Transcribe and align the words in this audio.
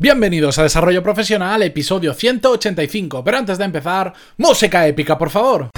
Bienvenidos 0.00 0.56
a 0.60 0.62
Desarrollo 0.62 1.02
Profesional, 1.02 1.60
episodio 1.64 2.14
185. 2.14 3.24
Pero 3.24 3.36
antes 3.36 3.58
de 3.58 3.64
empezar, 3.64 4.12
música 4.36 4.86
épica, 4.86 5.18
por 5.18 5.28
favor. 5.28 5.70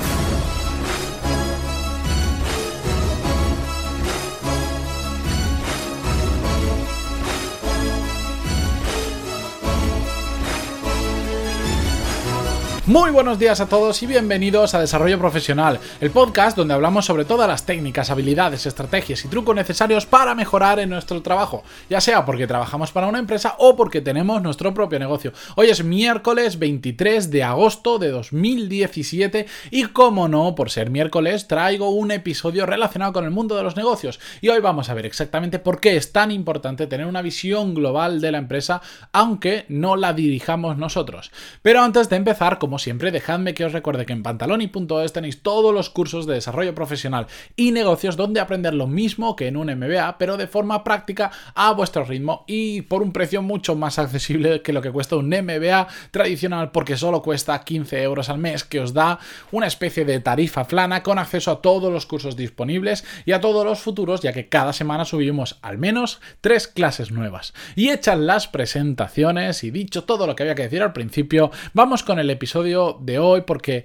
Muy 12.91 13.13
buenos 13.13 13.39
días 13.39 13.61
a 13.61 13.69
todos 13.69 14.03
y 14.03 14.09
bienvenidos 14.09 14.75
a 14.75 14.81
Desarrollo 14.81 15.17
Profesional, 15.17 15.79
el 16.01 16.11
podcast 16.11 16.57
donde 16.57 16.75
hablamos 16.75 17.05
sobre 17.05 17.25
todas 17.25 17.47
las 17.47 17.65
técnicas, 17.65 18.11
habilidades, 18.11 18.67
estrategias 18.67 19.25
y 19.25 19.29
trucos 19.29 19.55
necesarios 19.55 20.07
para 20.07 20.35
mejorar 20.35 20.81
en 20.81 20.91
nuestro 20.91 21.23
trabajo, 21.23 21.63
ya 21.89 22.01
sea 22.01 22.25
porque 22.25 22.49
trabajamos 22.49 22.91
para 22.91 23.07
una 23.07 23.21
empresa 23.21 23.55
o 23.59 23.77
porque 23.77 24.01
tenemos 24.01 24.43
nuestro 24.43 24.75
propio 24.75 24.99
negocio. 24.99 25.33
Hoy 25.55 25.69
es 25.69 25.85
miércoles 25.85 26.59
23 26.59 27.31
de 27.31 27.45
agosto 27.45 28.01
de 28.01 28.09
2017 28.09 29.47
y 29.71 29.85
como 29.85 30.27
no, 30.27 30.57
por 30.57 30.69
ser 30.69 30.91
miércoles, 30.91 31.47
traigo 31.47 31.91
un 31.91 32.11
episodio 32.11 32.67
relacionado 32.67 33.13
con 33.13 33.25
el 33.25 33.31
mundo 33.31 33.55
de 33.55 33.63
los 33.63 33.77
negocios 33.77 34.19
y 34.41 34.49
hoy 34.49 34.59
vamos 34.59 34.89
a 34.89 34.95
ver 34.95 35.07
exactamente 35.07 35.61
por 35.61 35.79
qué 35.79 35.95
es 35.95 36.11
tan 36.11 36.33
importante 36.33 36.89
tener 36.89 37.07
una 37.07 37.23
visión 37.23 37.73
global 37.73 38.21
de 38.21 38.33
la 38.33 38.39
empresa 38.39 38.83
aunque 39.13 39.65
no 39.69 39.95
la 39.95 40.13
dirijamos 40.13 40.77
nosotros. 40.77 41.31
Pero 41.63 41.83
antes 41.83 42.09
de 42.09 42.17
empezar, 42.17 42.59
como 42.59 42.80
siempre, 42.83 43.11
dejadme 43.11 43.55
que 43.55 43.65
os 43.65 43.73
recuerde 43.73 44.07
que 44.07 44.13
en 44.13 44.23
pantaloni.es 44.23 45.13
tenéis 45.13 45.43
todos 45.43 45.75
los 45.75 45.91
cursos 45.91 46.27
de 46.27 46.35
desarrollo 46.35 46.75
profesional 46.75 47.27
y 47.57 47.73
negocios 47.73 48.17
donde 48.17 48.41
aprender 48.41 48.75
lo 48.75 48.87
mismo 48.87 49.37
que 49.37 49.49
en 49.49 49.57
un 49.57 49.69
MBA, 49.69 50.19
pero 50.19 50.37
de 50.37 50.47
forma 50.47 50.85
práctica 50.85 51.31
a 51.55 51.73
vuestro 51.73 52.05
ritmo 52.05 52.45
y 52.47 52.83
por 52.83 53.03
un 53.03 53.13
precio 53.13 53.43
mucho 53.43 53.75
más 53.77 53.99
accesible 53.99 54.63
que 54.63 54.73
lo 54.73 54.83
que 54.83 54.91
cuesta 54.91 55.17
un 55.17 55.29
MBA 55.29 55.89
tradicional 56.11 56.71
porque 56.71 56.97
solo 56.97 57.23
cuesta 57.23 57.63
15 57.63 58.03
euros 58.03 58.29
al 58.29 58.39
mes, 58.39 58.65
que 58.65 58.81
os 58.81 58.95
da 58.95 59.19
una 59.53 59.67
especie 59.67 60.05
de 60.05 60.21
tarifa 60.21 60.67
plana 60.67 61.03
con 61.03 61.19
acceso 61.19 61.51
a 61.51 61.63
todos 61.63 61.93
los 61.93 62.07
cursos 62.07 62.37
disponibles 62.37 63.05
y 63.25 63.33
a 63.33 63.41
todos 63.41 63.65
los 63.65 63.81
futuros, 63.81 64.21
ya 64.21 64.33
que 64.33 64.49
cada 64.49 64.73
semana 64.73 65.05
subimos 65.05 65.59
al 65.63 65.79
menos 65.79 66.21
tres 66.41 66.67
clases 66.67 67.11
nuevas. 67.11 67.55
Y 67.77 67.91
hechas 67.91 68.19
las 68.19 68.49
presentaciones 68.49 69.65
y 69.65 69.71
dicho 69.71 70.05
todo 70.05 70.27
lo 70.27 70.37
que 70.37 70.43
había 70.43 70.55
que 70.55 70.63
decir 70.63 70.83
al 70.83 70.93
principio, 70.93 71.51
vamos 71.73 72.03
con 72.03 72.19
el 72.19 72.31
episodio 72.31 72.60
de 72.63 73.19
hoy 73.19 73.43
porque 73.47 73.85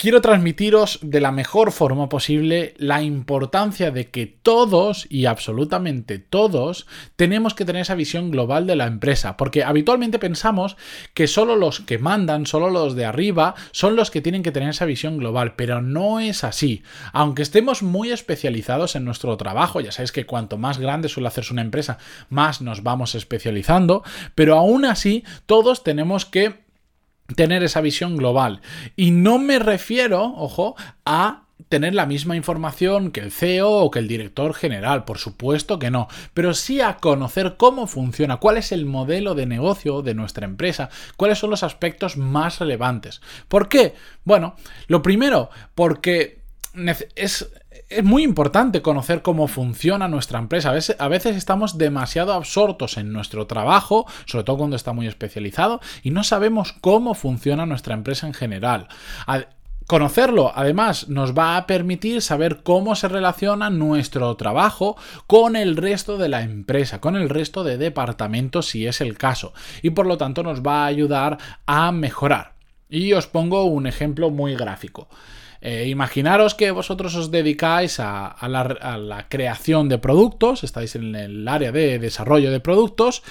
quiero 0.00 0.22
transmitiros 0.22 0.98
de 1.02 1.20
la 1.20 1.30
mejor 1.30 1.72
forma 1.72 2.08
posible 2.08 2.72
la 2.78 3.02
importancia 3.02 3.90
de 3.90 4.08
que 4.08 4.24
todos 4.26 5.06
y 5.10 5.26
absolutamente 5.26 6.18
todos 6.18 6.86
tenemos 7.16 7.52
que 7.52 7.66
tener 7.66 7.82
esa 7.82 7.96
visión 7.96 8.30
global 8.30 8.66
de 8.66 8.76
la 8.76 8.86
empresa, 8.86 9.36
porque 9.36 9.62
habitualmente 9.62 10.18
pensamos 10.18 10.78
que 11.12 11.26
solo 11.26 11.54
los 11.54 11.80
que 11.80 11.98
mandan, 11.98 12.46
solo 12.46 12.70
los 12.70 12.94
de 12.94 13.04
arriba, 13.04 13.54
son 13.72 13.94
los 13.94 14.10
que 14.10 14.22
tienen 14.22 14.42
que 14.42 14.52
tener 14.52 14.70
esa 14.70 14.86
visión 14.86 15.18
global, 15.18 15.52
pero 15.54 15.82
no 15.82 16.18
es 16.18 16.44
así. 16.44 16.82
Aunque 17.12 17.42
estemos 17.42 17.82
muy 17.82 18.10
especializados 18.10 18.96
en 18.96 19.04
nuestro 19.04 19.36
trabajo, 19.36 19.82
ya 19.82 19.92
sabéis 19.92 20.12
que 20.12 20.24
cuanto 20.24 20.56
más 20.56 20.78
grande 20.78 21.10
suele 21.10 21.28
hacerse 21.28 21.52
una 21.52 21.60
empresa, 21.60 21.98
más 22.30 22.62
nos 22.62 22.82
vamos 22.82 23.14
especializando, 23.14 24.02
pero 24.34 24.56
aún 24.56 24.86
así 24.86 25.24
todos 25.44 25.84
tenemos 25.84 26.24
que 26.24 26.69
tener 27.34 27.62
esa 27.62 27.80
visión 27.80 28.16
global. 28.16 28.60
Y 28.96 29.10
no 29.10 29.38
me 29.38 29.58
refiero, 29.58 30.22
ojo, 30.36 30.76
a 31.04 31.44
tener 31.68 31.94
la 31.94 32.06
misma 32.06 32.36
información 32.36 33.12
que 33.12 33.20
el 33.20 33.30
CEO 33.30 33.70
o 33.70 33.90
que 33.90 33.98
el 33.98 34.08
director 34.08 34.54
general, 34.54 35.04
por 35.04 35.18
supuesto 35.18 35.78
que 35.78 35.90
no, 35.90 36.08
pero 36.34 36.54
sí 36.54 36.80
a 36.80 36.96
conocer 36.96 37.56
cómo 37.56 37.86
funciona, 37.86 38.38
cuál 38.38 38.56
es 38.56 38.72
el 38.72 38.86
modelo 38.86 39.34
de 39.34 39.46
negocio 39.46 40.02
de 40.02 40.14
nuestra 40.14 40.46
empresa, 40.46 40.90
cuáles 41.16 41.38
son 41.38 41.50
los 41.50 41.62
aspectos 41.62 42.16
más 42.16 42.58
relevantes. 42.58 43.20
¿Por 43.48 43.68
qué? 43.68 43.94
Bueno, 44.24 44.56
lo 44.88 45.02
primero, 45.02 45.50
porque 45.74 46.40
es 47.14 47.52
es 47.90 48.04
muy 48.04 48.22
importante 48.22 48.82
conocer 48.82 49.20
cómo 49.20 49.48
funciona 49.48 50.06
nuestra 50.06 50.38
empresa. 50.38 50.70
A 50.98 51.08
veces, 51.08 51.36
estamos 51.36 51.76
demasiado 51.76 52.32
absortos 52.32 52.96
en 52.96 53.12
nuestro 53.12 53.48
trabajo, 53.48 54.06
sobre 54.26 54.44
todo 54.44 54.58
cuando 54.58 54.76
está 54.76 54.92
muy 54.92 55.08
especializado, 55.08 55.80
y 56.02 56.10
no 56.10 56.22
sabemos 56.22 56.72
cómo 56.80 57.14
funciona 57.14 57.66
nuestra 57.66 57.94
empresa 57.94 58.28
en 58.28 58.34
general. 58.34 58.88
Conocerlo, 59.88 60.52
además, 60.54 61.08
nos 61.08 61.36
va 61.36 61.56
a 61.56 61.66
permitir 61.66 62.22
saber 62.22 62.62
cómo 62.62 62.94
se 62.94 63.08
relaciona 63.08 63.70
nuestro 63.70 64.36
trabajo 64.36 64.96
con 65.26 65.56
el 65.56 65.76
resto 65.76 66.16
de 66.16 66.28
la 66.28 66.42
empresa, 66.42 67.00
con 67.00 67.16
el 67.16 67.28
resto 67.28 67.64
de 67.64 67.76
departamentos, 67.76 68.66
si 68.68 68.86
es 68.86 69.00
el 69.00 69.18
caso, 69.18 69.52
y 69.82 69.90
por 69.90 70.06
lo 70.06 70.16
tanto 70.16 70.44
nos 70.44 70.62
va 70.62 70.84
a 70.84 70.86
ayudar 70.86 71.38
a 71.66 71.90
mejorar. 71.90 72.59
Y 72.90 73.12
os 73.12 73.26
pongo 73.26 73.64
un 73.64 73.86
ejemplo 73.86 74.30
muy 74.30 74.54
gráfico. 74.56 75.08
Eh, 75.62 75.88
imaginaros 75.88 76.54
que 76.54 76.70
vosotros 76.70 77.14
os 77.14 77.30
dedicáis 77.30 78.00
a, 78.00 78.34
la, 78.48 79.26
creación 79.28 79.88
de 79.88 79.98
productos, 79.98 80.64
estáis 80.64 80.96
en 80.96 81.14
el 81.14 81.46
área 81.46 81.70
de 81.70 81.98
desarrollo 81.98 82.50
de 82.50 82.60
productos 82.60 83.22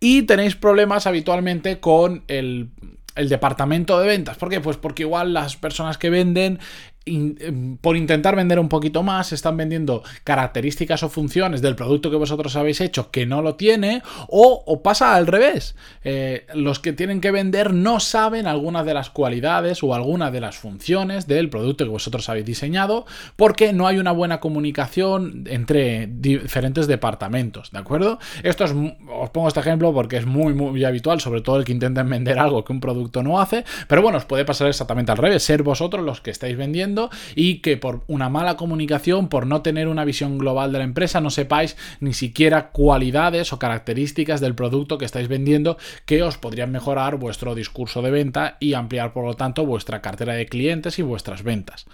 y 0.00 0.22
tenéis 0.22 0.56
problemas 0.56 1.06
habitualmente 1.06 1.78
con 1.78 2.24
el 2.26 2.70
el 3.18 3.28
departamento 3.28 3.98
de 3.98 4.06
ventas. 4.06 4.36
¿Por 4.36 4.48
qué? 4.48 4.60
Pues 4.60 4.76
porque 4.76 5.02
igual 5.02 5.34
las 5.34 5.56
personas 5.56 5.98
que 5.98 6.08
venden 6.08 6.60
Em, 7.08 7.76
por 7.78 7.96
intentar 7.96 8.36
vender 8.36 8.58
un 8.58 8.68
poquito 8.68 9.02
más, 9.02 9.32
están 9.32 9.56
vendiendo 9.56 10.02
características 10.24 11.02
o 11.02 11.08
funciones 11.08 11.62
del 11.62 11.74
producto 11.74 12.10
que 12.10 12.16
vosotros 12.16 12.56
habéis 12.56 12.80
hecho 12.80 13.10
que 13.10 13.26
no 13.26 13.42
lo 13.42 13.54
tiene, 13.54 14.02
o, 14.28 14.82
pasa 14.82 15.14
al 15.14 15.26
revés. 15.26 15.74
Eh, 16.04 16.46
los 16.54 16.78
que 16.78 16.92
tienen 16.92 17.20
que 17.20 17.30
vender 17.30 17.74
no 17.74 18.00
saben 18.00 18.46
algunas 18.46 18.84
de 18.86 18.94
las 18.94 19.10
cualidades 19.10 19.82
o 19.82 19.94
algunas 19.94 20.32
de 20.32 20.40
las 20.40 20.56
funciones 20.56 21.26
del 21.26 21.50
producto 21.50 21.84
que 21.84 21.90
vosotros 21.90 22.28
habéis 22.28 22.46
diseñado, 22.46 23.06
porque 23.36 23.72
no 23.72 23.86
hay 23.86 23.98
una 23.98 24.12
buena 24.12 24.40
comunicación 24.40 25.44
entre 25.48 26.06
diferentes 26.06 26.86
departamentos, 26.86 27.70
¿de 27.70 27.78
acuerdo? 27.78 28.18
Esto 28.42 28.64
es, 28.64 28.72
os 28.72 29.30
pongo 29.30 29.48
este 29.48 29.60
ejemplo 29.60 29.92
porque 29.92 30.16
es 30.16 30.26
muy, 30.26 30.54
muy 30.54 30.84
habitual, 30.84 31.20
sobre 31.20 31.40
todo 31.40 31.58
el 31.58 31.64
que 31.64 31.72
intenten 31.72 32.08
vender 32.08 32.38
algo 32.38 32.64
que 32.64 32.72
un 32.72 32.80
producto 32.80 33.22
no 33.22 33.40
hace, 33.40 33.64
pero 33.86 34.02
bueno, 34.02 34.18
os 34.18 34.24
puede 34.24 34.44
pasar 34.44 34.68
exactamente 34.68 35.12
al 35.12 35.18
revés, 35.18 35.42
ser 35.42 35.62
vosotros 35.62 36.04
los 36.04 36.20
que 36.20 36.30
estáis 36.30 36.56
vendiendo 36.56 36.97
y 37.34 37.58
que 37.60 37.76
por 37.76 38.02
una 38.06 38.28
mala 38.28 38.56
comunicación, 38.56 39.28
por 39.28 39.46
no 39.46 39.62
tener 39.62 39.88
una 39.88 40.04
visión 40.04 40.38
global 40.38 40.72
de 40.72 40.78
la 40.78 40.84
empresa, 40.84 41.20
no 41.20 41.30
sepáis 41.30 41.76
ni 42.00 42.12
siquiera 42.12 42.70
cualidades 42.70 43.52
o 43.52 43.58
características 43.58 44.40
del 44.40 44.54
producto 44.54 44.98
que 44.98 45.04
estáis 45.04 45.28
vendiendo 45.28 45.78
que 46.06 46.22
os 46.22 46.38
podrían 46.38 46.72
mejorar 46.72 47.16
vuestro 47.16 47.54
discurso 47.54 48.02
de 48.02 48.10
venta 48.10 48.56
y 48.60 48.74
ampliar 48.74 49.12
por 49.12 49.24
lo 49.24 49.34
tanto 49.34 49.64
vuestra 49.64 50.02
cartera 50.02 50.34
de 50.34 50.46
clientes 50.46 50.98
y 50.98 51.02
vuestras 51.02 51.42
ventas. 51.42 51.86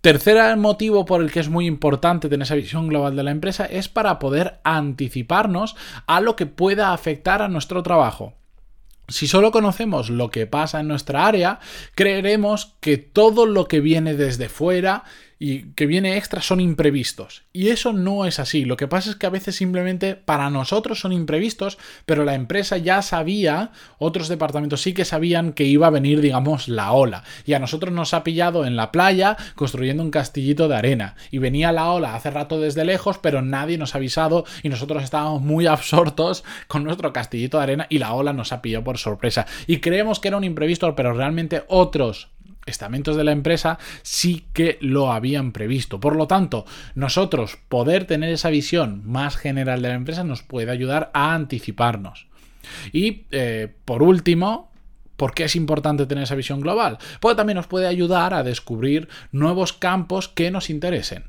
Tercer 0.00 0.56
motivo 0.56 1.04
por 1.04 1.20
el 1.20 1.30
que 1.30 1.40
es 1.40 1.50
muy 1.50 1.66
importante 1.66 2.30
tener 2.30 2.44
esa 2.44 2.54
visión 2.54 2.88
global 2.88 3.16
de 3.16 3.22
la 3.22 3.32
empresa 3.32 3.66
es 3.66 3.90
para 3.90 4.18
poder 4.18 4.58
anticiparnos 4.64 5.76
a 6.06 6.22
lo 6.22 6.36
que 6.36 6.46
pueda 6.46 6.94
afectar 6.94 7.42
a 7.42 7.48
nuestro 7.48 7.82
trabajo. 7.82 8.39
Si 9.10 9.26
solo 9.26 9.50
conocemos 9.50 10.08
lo 10.08 10.30
que 10.30 10.46
pasa 10.46 10.80
en 10.80 10.88
nuestra 10.88 11.26
área, 11.26 11.58
creeremos 11.94 12.76
que 12.80 12.96
todo 12.96 13.44
lo 13.44 13.66
que 13.66 13.80
viene 13.80 14.14
desde 14.14 14.48
fuera 14.48 15.04
y 15.42 15.72
que 15.72 15.86
viene 15.86 16.18
extra 16.18 16.42
son 16.42 16.60
imprevistos. 16.60 17.44
Y 17.54 17.68
eso 17.68 17.94
no 17.94 18.26
es 18.26 18.38
así. 18.38 18.66
Lo 18.66 18.76
que 18.76 18.86
pasa 18.86 19.08
es 19.08 19.16
que 19.16 19.24
a 19.24 19.30
veces 19.30 19.56
simplemente 19.56 20.14
para 20.14 20.50
nosotros 20.50 21.00
son 21.00 21.12
imprevistos, 21.12 21.78
pero 22.04 22.24
la 22.24 22.34
empresa 22.34 22.76
ya 22.76 23.00
sabía, 23.00 23.72
otros 23.98 24.28
departamentos 24.28 24.82
sí 24.82 24.92
que 24.92 25.06
sabían 25.06 25.54
que 25.54 25.64
iba 25.64 25.86
a 25.86 25.90
venir, 25.90 26.20
digamos, 26.20 26.68
la 26.68 26.92
ola. 26.92 27.24
Y 27.46 27.54
a 27.54 27.58
nosotros 27.58 27.90
nos 27.90 28.12
ha 28.12 28.22
pillado 28.22 28.66
en 28.66 28.76
la 28.76 28.92
playa 28.92 29.38
construyendo 29.54 30.02
un 30.02 30.10
castillito 30.10 30.68
de 30.68 30.76
arena. 30.76 31.16
Y 31.30 31.38
venía 31.38 31.72
la 31.72 31.90
ola 31.90 32.14
hace 32.14 32.30
rato 32.30 32.60
desde 32.60 32.84
lejos, 32.84 33.16
pero 33.16 33.40
nadie 33.40 33.78
nos 33.78 33.94
ha 33.94 33.98
avisado 33.98 34.44
y 34.62 34.68
nosotros 34.68 35.02
estábamos 35.02 35.40
muy 35.40 35.66
absortos 35.66 36.44
con 36.68 36.84
nuestro 36.84 37.14
castillito 37.14 37.56
de 37.56 37.62
arena 37.62 37.86
y 37.88 37.96
la 37.96 38.12
ola 38.12 38.34
nos 38.34 38.52
ha 38.52 38.60
pillado 38.60 38.84
por 38.84 38.98
sorpresa. 38.98 39.46
Y 39.66 39.78
creemos 39.78 40.20
que 40.20 40.28
era 40.28 40.36
un 40.36 40.44
imprevisto, 40.44 40.94
pero 40.94 41.14
realmente 41.14 41.64
otros 41.68 42.28
estamentos 42.66 43.16
de 43.16 43.24
la 43.24 43.32
empresa 43.32 43.78
sí 44.02 44.46
que 44.52 44.78
lo 44.80 45.12
habían 45.12 45.52
previsto. 45.52 46.00
Por 46.00 46.16
lo 46.16 46.26
tanto, 46.26 46.64
nosotros 46.94 47.58
poder 47.68 48.04
tener 48.04 48.30
esa 48.30 48.50
visión 48.50 49.02
más 49.04 49.36
general 49.36 49.82
de 49.82 49.88
la 49.88 49.94
empresa 49.94 50.24
nos 50.24 50.42
puede 50.42 50.70
ayudar 50.70 51.10
a 51.14 51.34
anticiparnos. 51.34 52.26
Y 52.92 53.24
eh, 53.30 53.72
por 53.84 54.02
último, 54.02 54.70
¿Por 55.20 55.34
qué 55.34 55.44
es 55.44 55.54
importante 55.54 56.06
tener 56.06 56.24
esa 56.24 56.34
visión 56.34 56.62
global? 56.62 56.96
Pues 57.20 57.36
también 57.36 57.56
nos 57.56 57.66
puede 57.66 57.86
ayudar 57.86 58.32
a 58.32 58.42
descubrir 58.42 59.06
nuevos 59.32 59.74
campos 59.74 60.28
que 60.28 60.50
nos 60.50 60.70
interesen. 60.70 61.24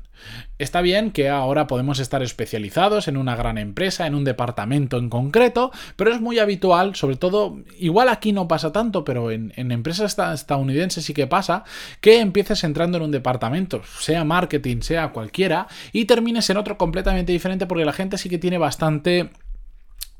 Está 0.58 0.80
bien 0.80 1.10
que 1.10 1.28
ahora 1.28 1.66
podemos 1.66 1.98
estar 1.98 2.22
especializados 2.22 3.08
en 3.08 3.16
una 3.16 3.34
gran 3.34 3.58
empresa, 3.58 4.06
en 4.06 4.14
un 4.14 4.22
departamento 4.22 4.96
en 4.96 5.08
concreto, 5.08 5.72
pero 5.96 6.12
es 6.12 6.20
muy 6.20 6.38
habitual, 6.38 6.94
sobre 6.94 7.16
todo, 7.16 7.58
igual 7.78 8.08
aquí 8.08 8.32
no 8.32 8.46
pasa 8.46 8.70
tanto, 8.70 9.04
pero 9.04 9.30
en, 9.30 9.52
empresas 9.56 10.16
estadounidenses 10.34 11.04
sí 11.04 11.14
que 11.14 11.26
pasa, 11.26 11.64
que 12.00 12.20
empieces 12.20 12.62
entrando 12.64 12.98
en 12.98 13.04
un 13.04 13.10
departamento, 13.10 13.82
sea 13.98 14.24
marketing, 14.24 14.82
sea 14.82 15.10
cualquiera, 15.10 15.66
y 15.92 16.04
termines 16.04 16.48
en 16.50 16.58
otro 16.58 16.78
completamente 16.78 17.32
diferente 17.32 17.66
porque 17.66 17.84
la 17.84 17.92
gente 17.92 18.18
sí 18.18 18.28
que 18.28 18.38
tiene 18.38 18.58
bastante 18.58 19.30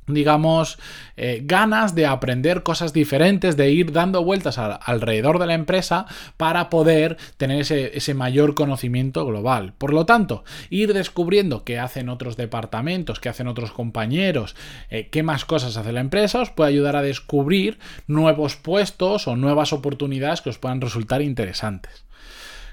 digamos, 0.07 0.79
eh, 1.17 1.43
ganas 1.45 1.95
de 1.95 2.07
aprender 2.07 2.63
cosas 2.63 2.93
diferentes, 2.93 3.57
de 3.57 3.71
ir 3.71 3.93
dando 3.93 4.25
vueltas 4.25 4.59
alrededor 4.59 5.39
de 5.39 5.47
la 5.47 5.55
empresa 5.55 6.07
para 6.37 6.71
poder 6.71 7.17
tener 7.37 7.61
ese, 7.61 8.15
mayor 8.15 8.55
conocimiento 8.55 9.25
global. 9.25 9.75
Por 9.79 9.93
lo 9.93 10.05
tanto, 10.05 10.45
ir 10.71 10.93
descubriendo 10.93 11.65
qué 11.65 11.79
hacen 11.79 12.09
otros 12.09 12.37
departamentos, 12.37 13.21
qué 13.21 13.29
hacen 13.29 13.49
otros 13.49 13.73
compañeros, 13.73 14.57
eh, 14.91 15.09
qué 15.11 15.23
más 15.23 15.45
cosas 15.45 15.77
hace 15.77 15.93
la 15.93 16.01
empresa, 16.01 16.41
os 16.41 16.51
puede 16.51 16.71
ayudar 16.71 16.97
a 16.97 17.03
descubrir 17.03 17.79
nuevos 18.07 18.57
puestos 18.57 19.29
o 19.29 19.37
nuevas 19.37 19.73
oportunidades 19.73 20.41
que 20.41 20.51
os 20.51 20.59
puedan 20.59 20.81
resultar 20.81 21.23
interesantes. 21.23 22.05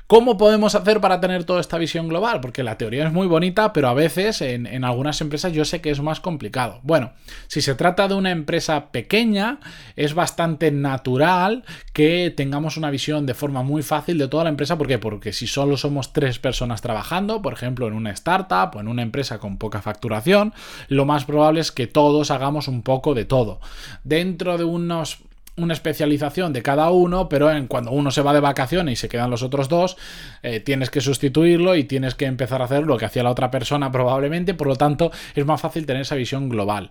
¿Cómo 0.10 0.40
podemos 0.40 0.74
hacer 0.74 1.02
para 1.02 1.22
tener 1.22 1.44
toda 1.44 1.62
esta 1.62 1.78
visión 1.78 2.08
global? 2.08 2.42
Porque 2.42 2.64
la 2.64 2.80
teoría 2.80 3.06
es 3.06 3.14
muy 3.14 3.28
bonita, 3.28 3.74
pero 3.74 3.90
a 3.90 3.94
veces 3.94 4.42
en, 4.42 4.84
algunas 4.84 5.22
empresas 5.22 5.54
yo 5.54 5.66
sé 5.66 5.82
que 5.82 5.92
es 5.92 6.02
más 6.02 6.20
complicado. 6.20 6.80
Bueno, 6.82 7.12
si 7.46 7.62
se 7.62 7.76
trata 7.76 8.08
de 8.08 8.16
una 8.16 8.32
empresa 8.32 8.92
pequeña, 8.92 9.60
es 9.96 10.16
bastante 10.16 10.72
natural 10.72 11.64
que 11.94 12.34
tengamos 12.36 12.76
una 12.76 12.90
visión 12.90 13.28
de 13.28 13.36
forma 13.36 13.62
muy 13.62 13.84
fácil 13.84 14.18
de 14.18 14.28
toda 14.28 14.46
la 14.46 14.50
empresa. 14.50 14.80
¿Por 14.80 14.88
qué? 14.88 14.98
Porque 14.98 15.32
si 15.32 15.46
solo 15.46 15.78
somos 15.78 16.12
tres 16.12 16.40
personas 16.40 16.82
trabajando, 16.82 17.44
por 17.44 17.54
ejemplo, 17.54 17.88
en 17.88 17.94
una 17.94 18.10
startup 18.10 18.76
o 18.76 18.80
en 18.80 18.88
una 18.88 19.04
empresa 19.04 19.38
con 19.38 19.58
poca 19.58 19.84
facturación, 19.84 20.56
lo 20.88 21.06
más 21.06 21.26
probable 21.26 21.62
es 21.62 21.72
que 21.72 21.86
todos 21.86 22.32
hagamos 22.32 22.68
un 22.68 22.82
poco 22.82 23.14
de 23.14 23.26
todo. 23.26 23.60
Dentro 24.04 24.58
de 24.58 24.64
unos 24.64 25.20
una 25.64 25.74
especialización 25.74 26.54
de 26.54 26.64
cada 26.64 26.92
uno, 26.92 27.30
pero 27.30 27.52
en, 27.52 27.68
cuando 27.68 27.92
uno 27.92 28.12
se 28.12 28.22
va 28.22 28.34
de 28.34 28.40
vacaciones 28.40 28.94
y 28.94 28.96
se 28.96 29.10
quedan 29.10 29.30
los 29.30 29.44
otros 29.44 29.70
dos, 29.70 29.98
eh, 30.44 30.60
tienes 30.60 30.90
que 30.90 31.02
sustituirlo 31.02 31.76
y 31.76 31.84
tienes 31.84 32.16
que 32.16 32.26
empezar 32.26 32.62
a 32.62 32.66
hacer 32.66 32.84
lo 32.84 32.98
que 32.98 33.06
hacía 33.06 33.24
la 33.24 33.32
otra 33.32 33.52
persona 33.52 33.92
probablemente, 33.92 34.54
por 34.54 34.68
lo 34.68 34.76
tanto 34.76 35.12
es 35.36 35.46
más 35.46 35.62
fácil 35.62 35.86
tener 35.86 36.02
esa 36.04 36.16
visión 36.16 36.50
global. 36.50 36.90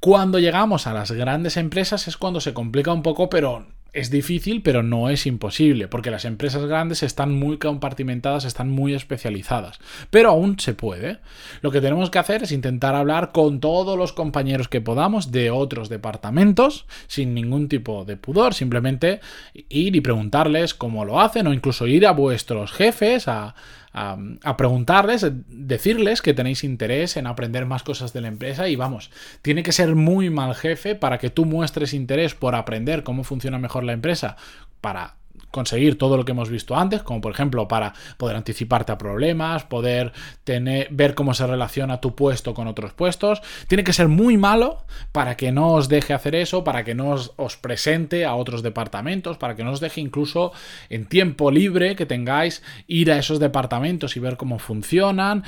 Cuando 0.00 0.38
llegamos 0.38 0.86
a 0.86 0.92
las 0.92 1.12
grandes 1.12 1.56
empresas 1.56 2.08
es 2.08 2.16
cuando 2.16 2.40
se 2.40 2.52
complica 2.52 2.92
un 2.92 3.02
poco, 3.02 3.30
pero 3.30 3.66
es 3.92 4.10
difícil, 4.10 4.62
pero 4.62 4.82
no 4.82 5.10
es 5.10 5.26
imposible, 5.26 5.86
porque 5.86 6.10
las 6.10 6.24
empresas 6.24 6.64
grandes 6.64 7.02
están 7.02 7.34
muy 7.34 7.58
compartimentadas, 7.58 8.46
están 8.46 8.70
muy 8.70 8.94
especializadas. 8.94 9.80
Pero 10.10 10.30
aún 10.30 10.58
se 10.58 10.72
puede. 10.72 11.18
Lo 11.60 11.70
que 11.70 11.82
tenemos 11.82 12.08
que 12.08 12.18
hacer 12.18 12.42
es 12.42 12.52
intentar 12.52 12.94
hablar 12.94 13.32
con 13.32 13.60
todos 13.60 13.98
los 13.98 14.14
compañeros 14.14 14.68
que 14.68 14.80
podamos 14.80 15.30
de 15.30 15.50
otros 15.50 15.90
departamentos, 15.90 16.86
sin 17.06 17.34
ningún 17.34 17.68
tipo 17.68 18.06
de 18.06 18.16
pudor, 18.16 18.54
simplemente 18.54 19.20
ir 19.68 19.94
y 19.94 20.00
preguntarles 20.00 20.72
cómo 20.72 21.04
lo 21.04 21.20
hacen, 21.20 21.46
o 21.46 21.52
incluso 21.52 21.86
ir 21.86 22.06
a 22.06 22.12
vuestros 22.12 22.72
jefes 22.72 23.28
a 23.28 23.54
a, 23.92 24.56
preguntarles, 24.56 25.26
decirles 25.48 26.22
que 26.22 26.34
tenéis 26.34 26.64
interés 26.64 27.16
en 27.16 27.26
aprender 27.26 27.66
más 27.66 27.82
cosas 27.82 28.12
de 28.12 28.20
la 28.20 28.28
empresa 28.28 28.68
y 28.68 28.76
vamos, 28.76 29.10
tiene 29.42 29.62
que 29.62 29.72
ser 29.72 29.94
muy 29.94 30.30
mal 30.30 30.54
jefe 30.54 30.94
para 30.94 31.18
que 31.18 31.30
tú 31.30 31.44
muestres 31.44 31.92
interés 31.92 32.34
por 32.34 32.54
aprender 32.54 33.02
cómo 33.02 33.24
funciona 33.24 33.58
mejor 33.58 33.84
la 33.84 33.92
empresa, 33.92 34.36
para 34.80 35.16
conseguir 35.52 35.96
todo 35.96 36.16
lo 36.16 36.24
que 36.24 36.32
hemos 36.32 36.50
visto 36.50 36.74
antes, 36.74 37.02
como 37.02 37.20
por 37.20 37.32
ejemplo 37.32 37.68
para 37.68 37.92
poder 38.16 38.36
anticiparte 38.36 38.90
a 38.90 38.98
problemas, 38.98 39.62
poder 39.64 40.12
tener, 40.42 40.88
ver 40.90 41.14
cómo 41.14 41.34
se 41.34 41.46
relaciona 41.46 42.00
tu 42.00 42.16
puesto 42.16 42.54
con 42.54 42.66
otros 42.66 42.92
puestos. 42.92 43.40
Tiene 43.68 43.84
que 43.84 43.92
ser 43.92 44.08
muy 44.08 44.36
malo 44.36 44.84
para 45.12 45.36
que 45.36 45.52
no 45.52 45.74
os 45.74 45.88
deje 45.88 46.14
hacer 46.14 46.34
eso, 46.34 46.64
para 46.64 46.82
que 46.82 46.96
no 46.96 47.10
os, 47.10 47.32
os 47.36 47.56
presente 47.56 48.24
a 48.24 48.34
otros 48.34 48.64
departamentos, 48.64 49.38
para 49.38 49.54
que 49.54 49.62
no 49.62 49.70
os 49.70 49.78
deje 49.78 50.00
incluso 50.00 50.52
en 50.90 51.06
tiempo 51.06 51.52
libre 51.52 51.94
que 51.94 52.06
tengáis 52.06 52.62
ir 52.88 53.12
a 53.12 53.18
esos 53.18 53.38
departamentos 53.38 54.16
y 54.16 54.20
ver 54.20 54.36
cómo 54.36 54.58
funcionan 54.58 55.44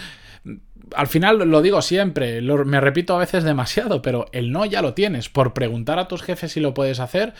al 0.94 1.06
final 1.06 1.38
lo 1.38 1.62
digo 1.62 1.82
siempre, 1.82 2.40
me 2.42 2.80
repito 2.80 3.14
a 3.14 3.18
veces 3.18 3.44
demasiado, 3.44 4.02
pero 4.02 4.26
el 4.32 4.52
no 4.52 4.64
ya 4.64 4.82
lo 4.82 4.94
tienes. 4.94 5.28
Por 5.28 5.54
preguntar 5.54 5.98
a 5.98 6.08
tus 6.08 6.22
jefes 6.22 6.52
si 6.52 6.60
lo 6.60 6.74
puedes 6.74 7.00
hacer, 7.00 7.34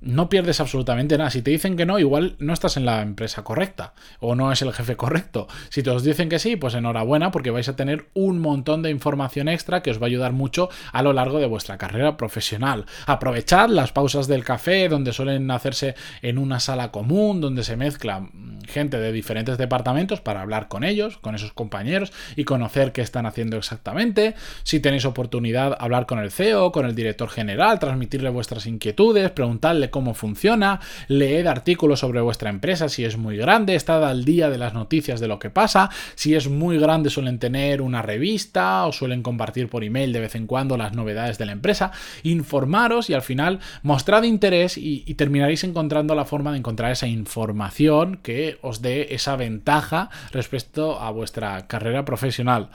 no 0.00 0.28
pierdes 0.28 0.60
absolutamente 0.60 1.16
nada. 1.16 1.30
Si 1.30 1.42
te 1.42 1.50
dicen 1.50 1.76
que 1.76 1.86
no, 1.86 1.98
igual 1.98 2.36
no 2.38 2.52
estás 2.52 2.76
en 2.76 2.84
la 2.84 3.02
empresa 3.02 3.44
correcta 3.44 3.94
o 4.20 4.34
no 4.34 4.52
es 4.52 4.62
el 4.62 4.72
jefe 4.72 4.96
correcto. 4.96 5.48
Si 5.70 5.82
te 5.82 5.90
os 5.90 6.04
dicen 6.04 6.28
que 6.28 6.38
sí, 6.38 6.56
pues 6.56 6.74
enhorabuena 6.74 7.30
porque 7.30 7.50
vais 7.50 7.68
a 7.68 7.76
tener 7.76 8.06
un 8.14 8.38
montón 8.38 8.82
de 8.82 8.90
información 8.90 9.48
extra 9.48 9.82
que 9.82 9.90
os 9.90 10.00
va 10.00 10.04
a 10.04 10.06
ayudar 10.06 10.32
mucho 10.32 10.68
a 10.92 11.02
lo 11.02 11.12
largo 11.12 11.38
de 11.38 11.46
vuestra 11.46 11.78
carrera 11.78 12.16
profesional. 12.16 12.86
Aprovechad 13.06 13.68
las 13.68 13.92
pausas 13.92 14.26
del 14.26 14.44
café 14.44 14.88
donde 14.88 15.12
suelen 15.12 15.50
hacerse 15.50 15.94
en 16.22 16.38
una 16.38 16.60
sala 16.60 16.90
común, 16.90 17.40
donde 17.40 17.64
se 17.64 17.76
mezcla 17.76 18.28
gente 18.66 18.98
de 18.98 19.12
diferentes 19.12 19.58
departamentos 19.58 20.20
para 20.20 20.42
hablar 20.42 20.68
con 20.68 20.84
ellos, 20.84 21.18
con 21.18 21.34
esos 21.34 21.52
compañeros 21.52 22.12
y 22.36 22.44
conocer 22.44 22.92
qué 22.92 23.00
están 23.00 23.26
haciendo 23.26 23.56
exactamente. 23.56 24.34
Si 24.62 24.80
tenéis 24.80 25.04
oportunidad, 25.04 25.76
hablar 25.78 26.06
con 26.06 26.18
el 26.18 26.30
CEO, 26.30 26.72
con 26.72 26.84
el 26.84 26.94
director 26.94 27.28
general, 27.28 27.78
transmitirle 27.78 28.28
vuestras 28.30 28.66
inquietudes, 28.66 29.30
preguntarle 29.30 29.85
cómo 29.90 30.14
funciona, 30.14 30.80
leed 31.08 31.46
artículos 31.46 32.00
sobre 32.00 32.20
vuestra 32.20 32.50
empresa 32.50 32.88
si 32.88 33.04
es 33.04 33.16
muy 33.16 33.36
grande, 33.36 33.74
estad 33.74 34.04
al 34.04 34.24
día 34.24 34.50
de 34.50 34.58
las 34.58 34.74
noticias 34.74 35.20
de 35.20 35.28
lo 35.28 35.38
que 35.38 35.50
pasa, 35.50 35.90
si 36.14 36.34
es 36.34 36.48
muy 36.48 36.78
grande 36.78 37.10
suelen 37.10 37.38
tener 37.38 37.82
una 37.82 38.02
revista 38.02 38.86
o 38.86 38.92
suelen 38.92 39.22
compartir 39.22 39.68
por 39.68 39.84
email 39.84 40.12
de 40.12 40.20
vez 40.20 40.34
en 40.34 40.46
cuando 40.46 40.76
las 40.76 40.92
novedades 40.92 41.38
de 41.38 41.46
la 41.46 41.52
empresa, 41.52 41.92
informaros 42.22 43.10
y 43.10 43.14
al 43.14 43.22
final 43.22 43.60
mostrad 43.82 44.22
interés 44.22 44.78
y, 44.78 45.04
y 45.06 45.14
terminaréis 45.14 45.64
encontrando 45.64 46.14
la 46.14 46.24
forma 46.24 46.52
de 46.52 46.58
encontrar 46.58 46.92
esa 46.92 47.06
información 47.06 48.18
que 48.22 48.58
os 48.62 48.82
dé 48.82 49.14
esa 49.14 49.36
ventaja 49.36 50.10
respecto 50.32 51.00
a 51.00 51.10
vuestra 51.10 51.66
carrera 51.66 52.04
profesional 52.04 52.70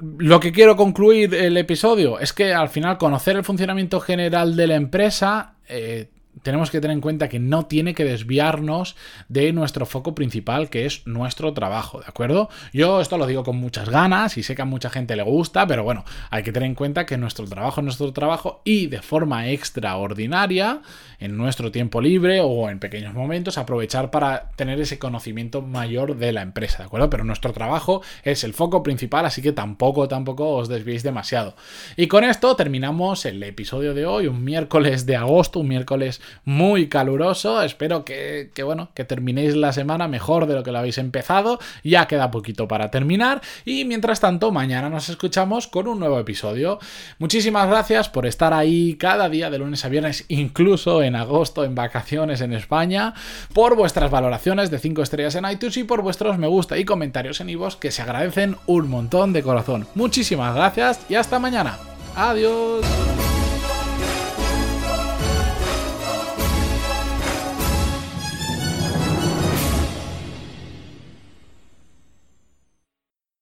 lo 0.00 0.40
que 0.40 0.52
quiero 0.52 0.76
concluir 0.76 1.34
el 1.34 1.56
episodio 1.56 2.18
es 2.18 2.32
que 2.32 2.52
al 2.52 2.68
final 2.68 2.98
conocer 2.98 3.36
el 3.36 3.44
funcionamiento 3.44 4.00
general 4.00 4.56
de 4.56 4.66
la 4.66 4.74
empresa 4.74 5.54
eh, 5.68 6.08
tenemos 6.44 6.70
que 6.70 6.80
tener 6.80 6.94
en 6.94 7.00
cuenta 7.00 7.28
que 7.28 7.40
no 7.40 7.66
tiene 7.66 7.94
que 7.94 8.04
desviarnos 8.04 8.94
de 9.28 9.52
nuestro 9.52 9.86
foco 9.86 10.14
principal, 10.14 10.70
que 10.70 10.86
es 10.86 11.04
nuestro 11.06 11.52
trabajo, 11.54 12.00
¿de 12.00 12.06
acuerdo? 12.06 12.48
Yo 12.72 13.00
esto 13.00 13.18
lo 13.18 13.26
digo 13.26 13.42
con 13.42 13.56
muchas 13.56 13.88
ganas 13.88 14.36
y 14.36 14.42
sé 14.42 14.54
que 14.54 14.62
a 14.62 14.66
mucha 14.66 14.90
gente 14.90 15.16
le 15.16 15.22
gusta, 15.22 15.66
pero 15.66 15.82
bueno, 15.82 16.04
hay 16.30 16.42
que 16.42 16.52
tener 16.52 16.68
en 16.68 16.74
cuenta 16.74 17.06
que 17.06 17.16
nuestro 17.16 17.46
trabajo 17.46 17.80
es 17.80 17.84
nuestro 17.84 18.12
trabajo 18.12 18.60
y 18.64 18.86
de 18.86 19.02
forma 19.02 19.48
extraordinaria, 19.48 20.82
en 21.18 21.36
nuestro 21.38 21.72
tiempo 21.72 22.02
libre 22.02 22.40
o 22.42 22.68
en 22.68 22.78
pequeños 22.78 23.14
momentos, 23.14 23.56
aprovechar 23.56 24.10
para 24.10 24.50
tener 24.56 24.78
ese 24.80 24.98
conocimiento 24.98 25.62
mayor 25.62 26.16
de 26.16 26.32
la 26.32 26.42
empresa, 26.42 26.78
¿de 26.78 26.84
acuerdo? 26.84 27.08
Pero 27.08 27.24
nuestro 27.24 27.52
trabajo 27.52 28.02
es 28.22 28.44
el 28.44 28.52
foco 28.52 28.82
principal, 28.82 29.24
así 29.24 29.40
que 29.40 29.52
tampoco, 29.52 30.06
tampoco 30.08 30.50
os 30.50 30.68
desviéis 30.68 31.02
demasiado. 31.02 31.56
Y 31.96 32.08
con 32.08 32.24
esto 32.24 32.54
terminamos 32.56 33.24
el 33.24 33.42
episodio 33.42 33.94
de 33.94 34.04
hoy, 34.04 34.26
un 34.26 34.44
miércoles 34.44 35.06
de 35.06 35.16
agosto, 35.16 35.60
un 35.60 35.68
miércoles 35.68 36.20
muy 36.44 36.88
caluroso. 36.88 37.62
Espero 37.62 38.04
que, 38.04 38.50
bueno, 38.64 38.90
que 38.94 39.04
terminéis 39.04 39.54
la 39.56 39.72
semana 39.72 40.08
mejor 40.08 40.46
de 40.46 40.54
lo 40.54 40.62
que 40.62 40.72
lo 40.72 40.78
habéis 40.78 40.98
empezado. 40.98 41.58
Ya 41.82 42.06
queda 42.06 42.30
poquito 42.30 42.68
para 42.68 42.90
terminar. 42.90 43.40
Y 43.64 43.84
mientras 43.84 44.20
tanto, 44.20 44.50
mañana 44.50 44.90
nos 44.90 45.08
escuchamos 45.08 45.66
con 45.66 45.88
un 45.88 45.98
nuevo 45.98 46.18
episodio. 46.18 46.78
Muchísimas 47.18 47.68
gracias 47.68 48.08
por 48.08 48.26
estar 48.26 48.52
ahí 48.52 48.96
cada 48.96 49.28
día 49.28 49.50
de 49.50 49.58
lunes 49.58 49.84
a 49.84 49.88
viernes, 49.88 50.24
incluso 50.28 51.02
en 51.02 51.16
agosto, 51.16 51.64
en 51.64 51.74
vacaciones 51.74 52.40
en 52.40 52.52
España, 52.52 53.14
por 53.52 53.76
vuestras 53.76 54.10
valoraciones 54.10 54.70
de 54.70 54.78
5 54.78 55.02
estrellas 55.02 55.34
en 55.34 55.50
iTunes 55.50 55.76
y 55.76 55.84
por 55.84 56.02
vuestros 56.02 56.38
me 56.38 56.46
gusta 56.46 56.78
y 56.78 56.84
comentarios 56.84 57.40
en 57.40 57.50
iVoox 57.50 57.76
que 57.76 57.90
se 57.90 58.02
agradecen 58.02 58.56
un 58.66 58.88
montón 58.88 59.32
de 59.32 59.42
corazón. 59.42 59.86
Muchísimas 59.94 60.54
gracias 60.54 61.00
y 61.08 61.14
hasta 61.14 61.38
mañana. 61.38 61.78
Adiós. 62.16 62.84